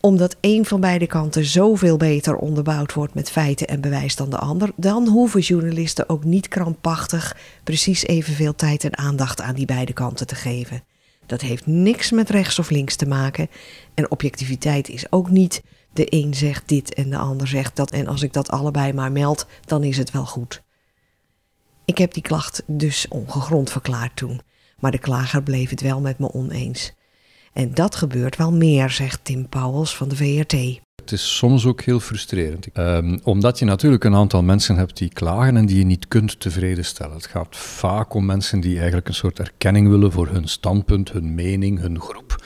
omdat 0.00 0.36
een 0.40 0.64
van 0.64 0.80
beide 0.80 1.06
kanten 1.06 1.44
zoveel 1.44 1.96
beter 1.96 2.36
onderbouwd 2.36 2.94
wordt 2.94 3.14
met 3.14 3.30
feiten 3.30 3.66
en 3.66 3.80
bewijs 3.80 4.16
dan 4.16 4.30
de 4.30 4.38
ander, 4.38 4.70
dan 4.76 5.08
hoeven 5.08 5.40
journalisten 5.40 6.08
ook 6.08 6.24
niet 6.24 6.48
krampachtig 6.48 7.36
precies 7.64 8.06
evenveel 8.06 8.54
tijd 8.54 8.84
en 8.84 8.98
aandacht 8.98 9.40
aan 9.40 9.54
die 9.54 9.66
beide 9.66 9.92
kanten 9.92 10.26
te 10.26 10.34
geven. 10.34 10.82
Dat 11.26 11.40
heeft 11.40 11.66
niks 11.66 12.10
met 12.10 12.30
rechts 12.30 12.58
of 12.58 12.70
links 12.70 12.96
te 12.96 13.06
maken. 13.06 13.48
En 13.94 14.10
objectiviteit 14.10 14.88
is 14.88 15.12
ook 15.12 15.30
niet 15.30 15.62
de 15.92 16.06
een 16.08 16.34
zegt 16.34 16.68
dit 16.68 16.94
en 16.94 17.10
de 17.10 17.16
ander 17.16 17.48
zegt 17.48 17.76
dat. 17.76 17.90
En 17.90 18.06
als 18.06 18.22
ik 18.22 18.32
dat 18.32 18.50
allebei 18.50 18.92
maar 18.92 19.12
meld, 19.12 19.46
dan 19.64 19.84
is 19.84 19.96
het 19.96 20.10
wel 20.10 20.26
goed. 20.26 20.62
Ik 21.84 21.98
heb 21.98 22.14
die 22.14 22.22
klacht 22.22 22.62
dus 22.66 23.08
ongegrond 23.08 23.70
verklaard 23.70 24.16
toen. 24.16 24.40
Maar 24.78 24.90
de 24.90 24.98
klager 24.98 25.42
bleef 25.42 25.70
het 25.70 25.80
wel 25.80 26.00
met 26.00 26.18
me 26.18 26.32
oneens. 26.32 26.92
En 27.52 27.74
dat 27.74 27.94
gebeurt 27.94 28.36
wel 28.36 28.52
meer, 28.52 28.90
zegt 28.90 29.24
Tim 29.24 29.48
Pauwels 29.48 29.96
van 29.96 30.08
de 30.08 30.16
VRT. 30.16 30.80
Het 31.02 31.12
is 31.12 31.36
soms 31.36 31.66
ook 31.66 31.80
heel 31.80 32.00
frustrerend. 32.00 32.66
Um, 32.74 33.20
omdat 33.22 33.58
je 33.58 33.64
natuurlijk 33.64 34.04
een 34.04 34.14
aantal 34.14 34.42
mensen 34.42 34.76
hebt 34.76 34.96
die 34.96 35.08
klagen 35.08 35.56
en 35.56 35.66
die 35.66 35.78
je 35.78 35.84
niet 35.84 36.08
kunt 36.08 36.40
tevreden 36.40 36.84
stellen. 36.84 37.14
Het 37.14 37.26
gaat 37.26 37.56
vaak 37.56 38.14
om 38.14 38.24
mensen 38.24 38.60
die 38.60 38.76
eigenlijk 38.76 39.08
een 39.08 39.14
soort 39.14 39.38
erkenning 39.38 39.88
willen 39.88 40.12
voor 40.12 40.28
hun 40.28 40.48
standpunt, 40.48 41.12
hun 41.12 41.34
mening, 41.34 41.80
hun 41.80 42.00
groep. 42.00 42.44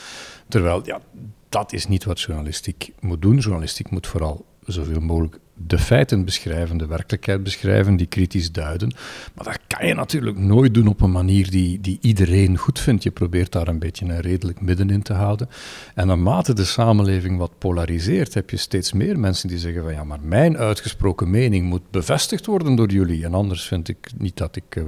Terwijl, 0.48 0.80
ja, 0.84 1.00
dat 1.48 1.72
is 1.72 1.86
niet 1.86 2.04
wat 2.04 2.20
journalistiek 2.20 2.92
moet 3.00 3.22
doen. 3.22 3.38
Journalistiek 3.38 3.90
moet 3.90 4.06
vooral 4.06 4.44
zoveel 4.66 5.00
mogelijk 5.00 5.38
de 5.58 5.78
feiten 5.78 6.24
beschrijven, 6.24 6.76
de 6.76 6.86
werkelijkheid 6.86 7.42
beschrijven, 7.42 7.96
die 7.96 8.06
kritisch 8.06 8.52
duiden. 8.52 8.92
Maar 9.34 9.44
dat 9.44 9.58
kan 9.66 9.86
je 9.86 9.94
natuurlijk 9.94 10.38
nooit 10.38 10.74
doen 10.74 10.86
op 10.86 11.00
een 11.00 11.10
manier 11.10 11.50
die, 11.50 11.80
die 11.80 11.98
iedereen 12.00 12.56
goed 12.56 12.78
vindt. 12.78 13.02
Je 13.02 13.10
probeert 13.10 13.52
daar 13.52 13.68
een 13.68 13.78
beetje 13.78 14.04
een 14.04 14.20
redelijk 14.20 14.60
midden 14.60 14.90
in 14.90 15.02
te 15.02 15.12
houden. 15.12 15.48
En 15.94 16.06
naarmate 16.06 16.52
de 16.52 16.64
samenleving 16.64 17.38
wat 17.38 17.58
polariseert, 17.58 18.34
heb 18.34 18.50
je 18.50 18.56
steeds 18.56 18.92
meer 18.92 19.18
mensen 19.18 19.48
die 19.48 19.58
zeggen 19.58 19.82
van 19.82 19.92
ja, 19.92 20.04
maar 20.04 20.20
mijn 20.22 20.56
uitgesproken 20.56 21.30
mening 21.30 21.66
moet 21.68 21.90
bevestigd 21.90 22.46
worden 22.46 22.74
door 22.74 22.90
jullie. 22.90 23.24
En 23.24 23.34
anders 23.34 23.66
vind 23.66 23.88
ik 23.88 24.10
niet 24.18 24.36
dat 24.36 24.56
ik 24.56 24.76
uh, 24.76 24.84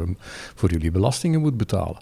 voor 0.55 0.71
jullie 0.71 0.91
belastingen 0.91 1.41
moet 1.41 1.57
betalen. 1.57 1.99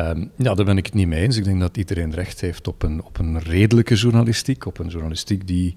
Um, 0.00 0.30
ja, 0.36 0.54
daar 0.54 0.64
ben 0.64 0.76
ik 0.76 0.86
het 0.86 0.94
niet 0.94 1.06
mee 1.06 1.22
eens. 1.22 1.36
Ik 1.36 1.44
denk 1.44 1.60
dat 1.60 1.76
iedereen 1.76 2.14
recht 2.14 2.40
heeft 2.40 2.68
op 2.68 2.82
een, 2.82 3.02
op 3.04 3.18
een 3.18 3.40
redelijke 3.40 3.94
journalistiek, 3.94 4.66
op 4.66 4.78
een 4.78 4.88
journalistiek 4.88 5.46
die 5.46 5.74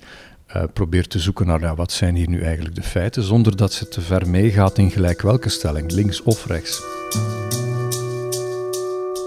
uh, 0.56 0.64
probeert 0.74 1.10
te 1.10 1.20
zoeken 1.20 1.46
naar 1.48 1.60
ja, 1.60 1.76
wat 1.76 1.92
zijn 1.92 2.16
hier 2.16 2.30
nu 2.30 2.42
eigenlijk 2.42 2.76
de 2.76 2.84
feiten, 2.84 3.24
zonder 3.24 3.56
dat 3.56 3.74
ze 3.74 3.88
te 3.88 4.02
ver 4.02 4.30
meegaat 4.30 4.78
in 4.78 4.92
gelijk 4.92 5.22
welke 5.22 5.50
stelling, 5.50 5.92
links 5.92 6.22
of 6.22 6.46
rechts. 6.46 6.84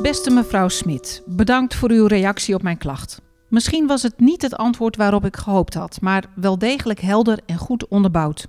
Beste 0.02 0.30
mevrouw 0.30 0.68
Smit, 0.68 1.22
bedankt 1.26 1.74
voor 1.74 1.90
uw 1.90 2.06
reactie 2.06 2.54
op 2.54 2.62
mijn 2.62 2.78
klacht. 2.78 3.20
Misschien 3.48 3.86
was 3.86 4.02
het 4.02 4.20
niet 4.20 4.42
het 4.42 4.56
antwoord 4.56 4.96
waarop 4.96 5.24
ik 5.24 5.36
gehoopt 5.36 5.74
had, 5.74 6.00
maar 6.00 6.24
wel 6.34 6.58
degelijk 6.58 7.00
helder 7.00 7.38
en 7.46 7.56
goed 7.56 7.88
onderbouwd. 7.88 8.48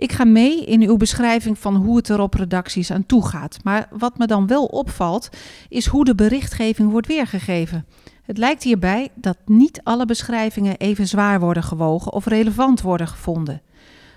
Ik 0.00 0.12
ga 0.12 0.24
mee 0.24 0.64
in 0.64 0.82
uw 0.82 0.96
beschrijving 0.96 1.58
van 1.58 1.74
hoe 1.76 1.96
het 1.96 2.08
er 2.08 2.20
op 2.20 2.34
redacties 2.34 2.90
aan 2.90 3.06
toe 3.06 3.26
gaat. 3.26 3.58
Maar 3.62 3.88
wat 3.90 4.18
me 4.18 4.26
dan 4.26 4.46
wel 4.46 4.64
opvalt, 4.64 5.28
is 5.68 5.86
hoe 5.86 6.04
de 6.04 6.14
berichtgeving 6.14 6.90
wordt 6.90 7.06
weergegeven. 7.06 7.86
Het 8.22 8.38
lijkt 8.38 8.62
hierbij 8.62 9.08
dat 9.14 9.36
niet 9.46 9.80
alle 9.82 10.06
beschrijvingen 10.06 10.76
even 10.76 11.08
zwaar 11.08 11.40
worden 11.40 11.62
gewogen 11.62 12.12
of 12.12 12.26
relevant 12.26 12.80
worden 12.80 13.08
gevonden. 13.08 13.62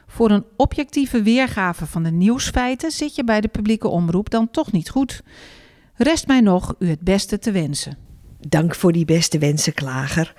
Voor 0.08 0.32
een 0.32 0.46
objectieve 0.58 1.22
weergave 1.22 1.86
van 1.86 2.04
de 2.04 2.12
nieuwsfeiten 2.12 2.92
zit 2.92 3.16
je 3.16 3.24
bij 3.24 3.42
de 3.42 3.48
publieke 3.48 3.88
omroep 3.88 4.30
dan 4.30 4.52
toch 4.52 4.72
niet 4.72 4.90
goed. 4.90 5.22
Rest 5.96 6.28
mij 6.28 6.42
nog 6.42 6.76
u 6.80 6.90
het 6.90 7.02
beste 7.02 7.40
te 7.40 7.52
wensen. 7.52 7.98
Dank 8.40 8.76
voor 8.76 8.92
die 8.92 9.06
beste 9.06 9.38
wensen, 9.38 9.74
Klager. 9.74 10.36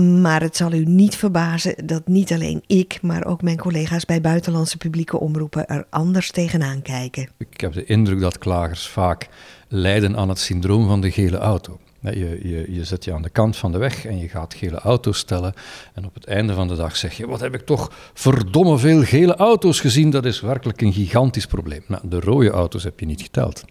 Maar 0.00 0.40
het 0.40 0.56
zal 0.56 0.72
u 0.72 0.84
niet 0.84 1.16
verbazen 1.16 1.86
dat 1.86 2.06
niet 2.06 2.32
alleen 2.32 2.62
ik, 2.66 2.98
maar 3.02 3.24
ook 3.24 3.42
mijn 3.42 3.56
collega's 3.56 4.04
bij 4.04 4.20
buitenlandse 4.20 4.76
publieke 4.76 5.20
omroepen 5.20 5.66
er 5.66 5.86
anders 5.90 6.30
tegenaan 6.30 6.82
kijken. 6.82 7.28
Ik 7.38 7.60
heb 7.60 7.72
de 7.72 7.84
indruk 7.84 8.20
dat 8.20 8.38
klagers 8.38 8.88
vaak 8.88 9.28
lijden 9.68 10.16
aan 10.16 10.28
het 10.28 10.38
syndroom 10.38 10.86
van 10.86 11.00
de 11.00 11.10
gele 11.10 11.36
auto. 11.36 11.78
Je, 12.00 12.40
je, 12.42 12.74
je 12.74 12.84
zet 12.84 13.04
je 13.04 13.12
aan 13.12 13.22
de 13.22 13.30
kant 13.30 13.56
van 13.56 13.72
de 13.72 13.78
weg 13.78 14.04
en 14.04 14.18
je 14.18 14.28
gaat 14.28 14.54
gele 14.54 14.78
auto's 14.78 15.18
stellen. 15.18 15.54
En 15.94 16.04
op 16.04 16.14
het 16.14 16.24
einde 16.24 16.54
van 16.54 16.68
de 16.68 16.76
dag 16.76 16.96
zeg 16.96 17.16
je: 17.16 17.26
Wat 17.26 17.40
heb 17.40 17.54
ik 17.54 17.66
toch 17.66 17.92
verdomme 18.14 18.78
veel 18.78 19.02
gele 19.02 19.36
auto's 19.36 19.80
gezien? 19.80 20.10
Dat 20.10 20.24
is 20.24 20.40
werkelijk 20.40 20.80
een 20.80 20.92
gigantisch 20.92 21.46
probleem. 21.46 21.82
Nou, 21.86 22.08
de 22.08 22.20
rode 22.20 22.50
auto's 22.50 22.84
heb 22.84 23.00
je 23.00 23.06
niet 23.06 23.22
geteld. 23.22 23.64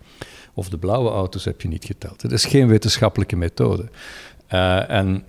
Of 0.53 0.69
de 0.69 0.77
blauwe 0.77 1.09
auto's 1.09 1.45
heb 1.45 1.61
je 1.61 1.67
niet 1.67 1.85
geteld. 1.85 2.21
Het 2.21 2.31
is 2.31 2.45
geen 2.45 2.67
wetenschappelijke 2.67 3.35
methode. 3.35 3.89
Uh, 4.53 4.89
en 4.89 5.23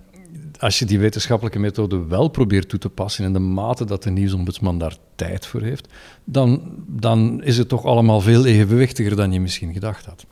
als 0.61 0.79
je 0.79 0.85
die 0.85 0.99
wetenschappelijke 0.99 1.59
methode 1.59 2.05
wel 2.05 2.27
probeert 2.27 2.69
toe 2.69 2.79
te 2.79 2.89
passen 2.89 3.25
in 3.25 3.33
de 3.33 3.39
mate 3.39 3.85
dat 3.85 4.03
de 4.03 4.09
nieuwsombudsman 4.09 4.77
daar 4.77 4.95
tijd 5.15 5.45
voor 5.45 5.61
heeft, 5.61 5.87
dan, 6.23 6.61
dan 6.87 7.43
is 7.43 7.57
het 7.57 7.69
toch 7.69 7.85
allemaal 7.85 8.21
veel 8.21 8.45
evenwichtiger 8.45 9.15
dan 9.15 9.31
je 9.31 9.39
misschien 9.39 9.73
gedacht 9.73 10.05
had 10.05 10.25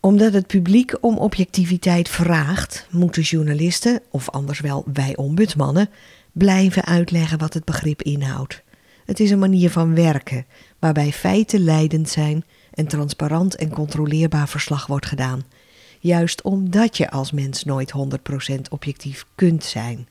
omdat 0.00 0.32
het 0.32 0.46
publiek 0.46 0.96
om 1.00 1.18
objectiviteit 1.18 2.08
vraagt, 2.08 2.86
moeten 2.90 3.22
journalisten, 3.22 4.00
of 4.10 4.30
anders 4.30 4.60
wel 4.60 4.84
wij 4.92 5.16
ombudsmannen, 5.16 5.90
blijven 6.32 6.84
uitleggen 6.84 7.38
wat 7.38 7.54
het 7.54 7.64
begrip 7.64 8.02
inhoudt. 8.02 8.62
Het 9.04 9.20
is 9.20 9.30
een 9.30 9.38
manier 9.38 9.70
van 9.70 9.94
werken 9.94 10.46
waarbij 10.78 11.12
feiten 11.12 11.60
leidend 11.60 12.08
zijn 12.08 12.44
en 12.70 12.86
transparant 12.86 13.56
en 13.56 13.70
controleerbaar 13.70 14.48
verslag 14.48 14.86
wordt 14.86 15.06
gedaan. 15.06 15.44
Juist 16.00 16.42
omdat 16.42 16.96
je 16.96 17.10
als 17.10 17.32
mens 17.32 17.64
nooit 17.64 17.92
100% 18.50 18.54
objectief 18.70 19.24
kunt 19.34 19.64
zijn. 19.64 20.08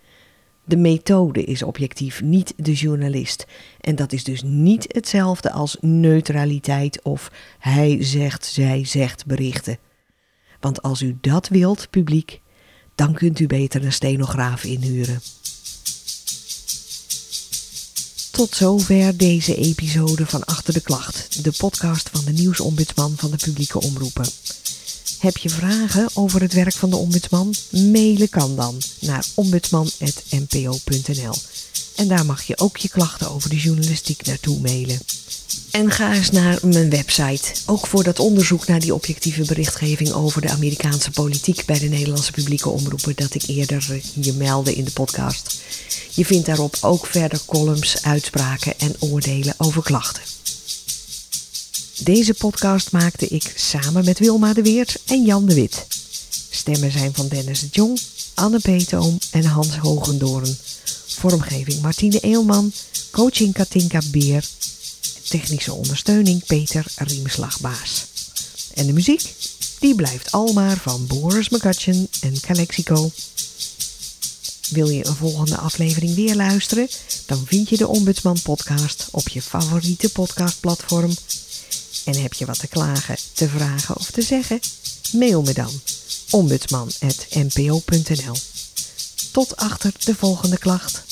De 0.66 0.78
methode 0.78 1.44
is 1.44 1.64
objectief, 1.64 2.22
niet 2.22 2.54
de 2.56 2.74
journalist. 2.74 3.46
En 3.82 3.96
dat 3.96 4.14
is 4.14 4.24
dus 4.24 4.44
niet 4.44 4.86
hetzelfde 4.88 5.52
als 5.52 5.78
neutraliteit 5.82 7.02
of 7.02 7.32
hij 7.60 7.98
zegt, 8.00 8.46
zij 8.46 8.86
zegt 8.86 9.26
berichten. 9.26 9.78
Want 10.60 10.82
als 10.82 11.02
u 11.02 11.18
dat 11.22 11.48
wilt, 11.48 11.90
publiek, 11.90 12.42
dan 12.96 13.14
kunt 13.14 13.40
u 13.40 13.48
beter 13.48 13.86
een 13.86 13.94
stenograaf 13.94 14.64
inhuren. 14.64 15.22
Tot 18.32 18.56
zover 18.56 19.18
deze 19.18 19.56
episode 19.56 20.26
van 20.26 20.44
Achter 20.44 20.74
de 20.74 20.82
Klacht, 20.82 21.44
de 21.44 21.54
podcast 21.58 22.10
van 22.10 22.26
de 22.26 22.32
nieuwsombudsman 22.32 23.14
van 23.16 23.32
de 23.32 23.38
publieke 23.38 23.82
omroepen. 23.82 24.26
Heb 25.18 25.38
je 25.38 25.50
vragen 25.50 26.08
over 26.14 26.42
het 26.42 26.54
werk 26.54 26.74
van 26.74 26.90
de 26.90 26.96
ombudsman? 26.96 27.54
Mailen 27.72 28.30
kan 28.30 28.56
dan 28.56 28.82
naar 29.00 29.26
ombudsman.npo.nl. 29.34 31.36
En 31.96 32.08
daar 32.08 32.26
mag 32.26 32.44
je 32.44 32.58
ook 32.58 32.78
je 32.78 32.90
klachten 32.90 33.32
over 33.32 33.50
de 33.50 33.56
journalistiek 33.56 34.26
naartoe 34.26 34.60
mailen. 34.60 35.00
En 35.72 35.92
ga 35.92 36.14
eens 36.14 36.32
naar 36.32 36.60
mijn 36.62 36.90
website. 36.90 37.54
Ook 37.66 37.88
voor 37.88 38.04
dat 38.04 38.20
onderzoek 38.20 38.68
naar 38.68 38.80
die 38.80 38.94
objectieve 38.94 39.46
berichtgeving 39.46 40.12
over 40.12 40.42
de 40.42 40.50
Amerikaanse 40.50 41.12
politiek 41.12 41.66
bij 41.66 41.80
de 41.80 41.88
Nederlandse 41.88 42.32
publieke 42.32 42.70
omroepen 42.70 43.16
dat 43.16 43.36
ik 43.36 43.44
eerder 43.48 44.02
je 44.14 44.34
meldde 44.34 44.76
in 44.76 44.84
de 44.84 44.92
podcast. 44.92 45.62
Je 46.14 46.26
vindt 46.26 46.46
daarop 46.46 46.78
ook 46.82 47.06
verder 47.06 47.40
columns, 47.46 48.04
uitspraken 48.04 48.80
en 48.80 48.96
oordelen 49.00 49.54
over 49.58 49.84
klachten. 49.84 50.22
Deze 52.00 52.34
podcast 52.34 52.92
maakte 52.92 53.28
ik 53.28 53.54
samen 53.56 54.06
met 54.06 54.20
Wilma 54.20 54.54
de 54.54 54.62
Weert 54.62 54.98
en 55.06 55.26
Jan 55.26 55.46
de 55.46 55.54
Wit. 55.54 55.88
Stemmen 56.50 56.92
zijn 56.92 57.14
van 57.14 57.28
Dennis 57.28 57.60
de 57.60 57.68
Jong, 57.72 58.00
Anne 58.34 58.60
Peetoom 58.60 59.18
en 59.32 59.46
Hans 59.46 59.78
Hogendoorn. 59.78 60.58
Vormgeving 61.08 61.82
Martine 61.82 62.20
Eelman, 62.20 62.74
coaching 63.12 63.54
Katinka 63.54 64.02
Beer, 64.12 64.46
technische 65.30 65.74
ondersteuning 65.74 66.46
Peter 66.46 66.86
Riemslagbaas. 66.96 68.06
En 68.74 68.86
de 68.86 68.94
muziek? 68.94 69.34
Die 69.80 69.96
blijft 69.96 70.32
almaar 70.32 70.78
van 70.78 71.08
Boris 71.08 71.50
McCutcheon 71.50 72.08
en 72.22 72.40
Calexico. 72.40 73.12
Wil 74.70 74.90
je 74.90 75.08
een 75.08 75.16
volgende 75.16 75.58
aflevering 75.58 76.16
weer 76.16 76.36
luisteren? 76.36 76.88
Dan 77.26 77.46
vind 77.46 77.70
je 77.70 77.78
de 77.78 77.88
Ombudsman 77.88 78.42
podcast 78.42 79.08
op 79.12 79.28
je 79.28 79.42
favoriete 79.42 80.10
podcastplatform. 80.10 81.12
En 82.08 82.22
heb 82.22 82.34
je 82.34 82.46
wat 82.46 82.60
te 82.60 82.68
klagen, 82.68 83.18
te 83.34 83.50
vragen 83.50 83.98
of 83.98 84.12
te 84.12 84.22
zeggen? 84.22 84.60
Mail 85.12 85.42
me 85.42 85.54
dan 85.54 85.72
ombudsman.npo.nl. 86.30 88.36
Tot 89.32 89.56
achter 89.56 89.92
de 90.04 90.16
volgende 90.16 90.58
klacht. 90.58 91.04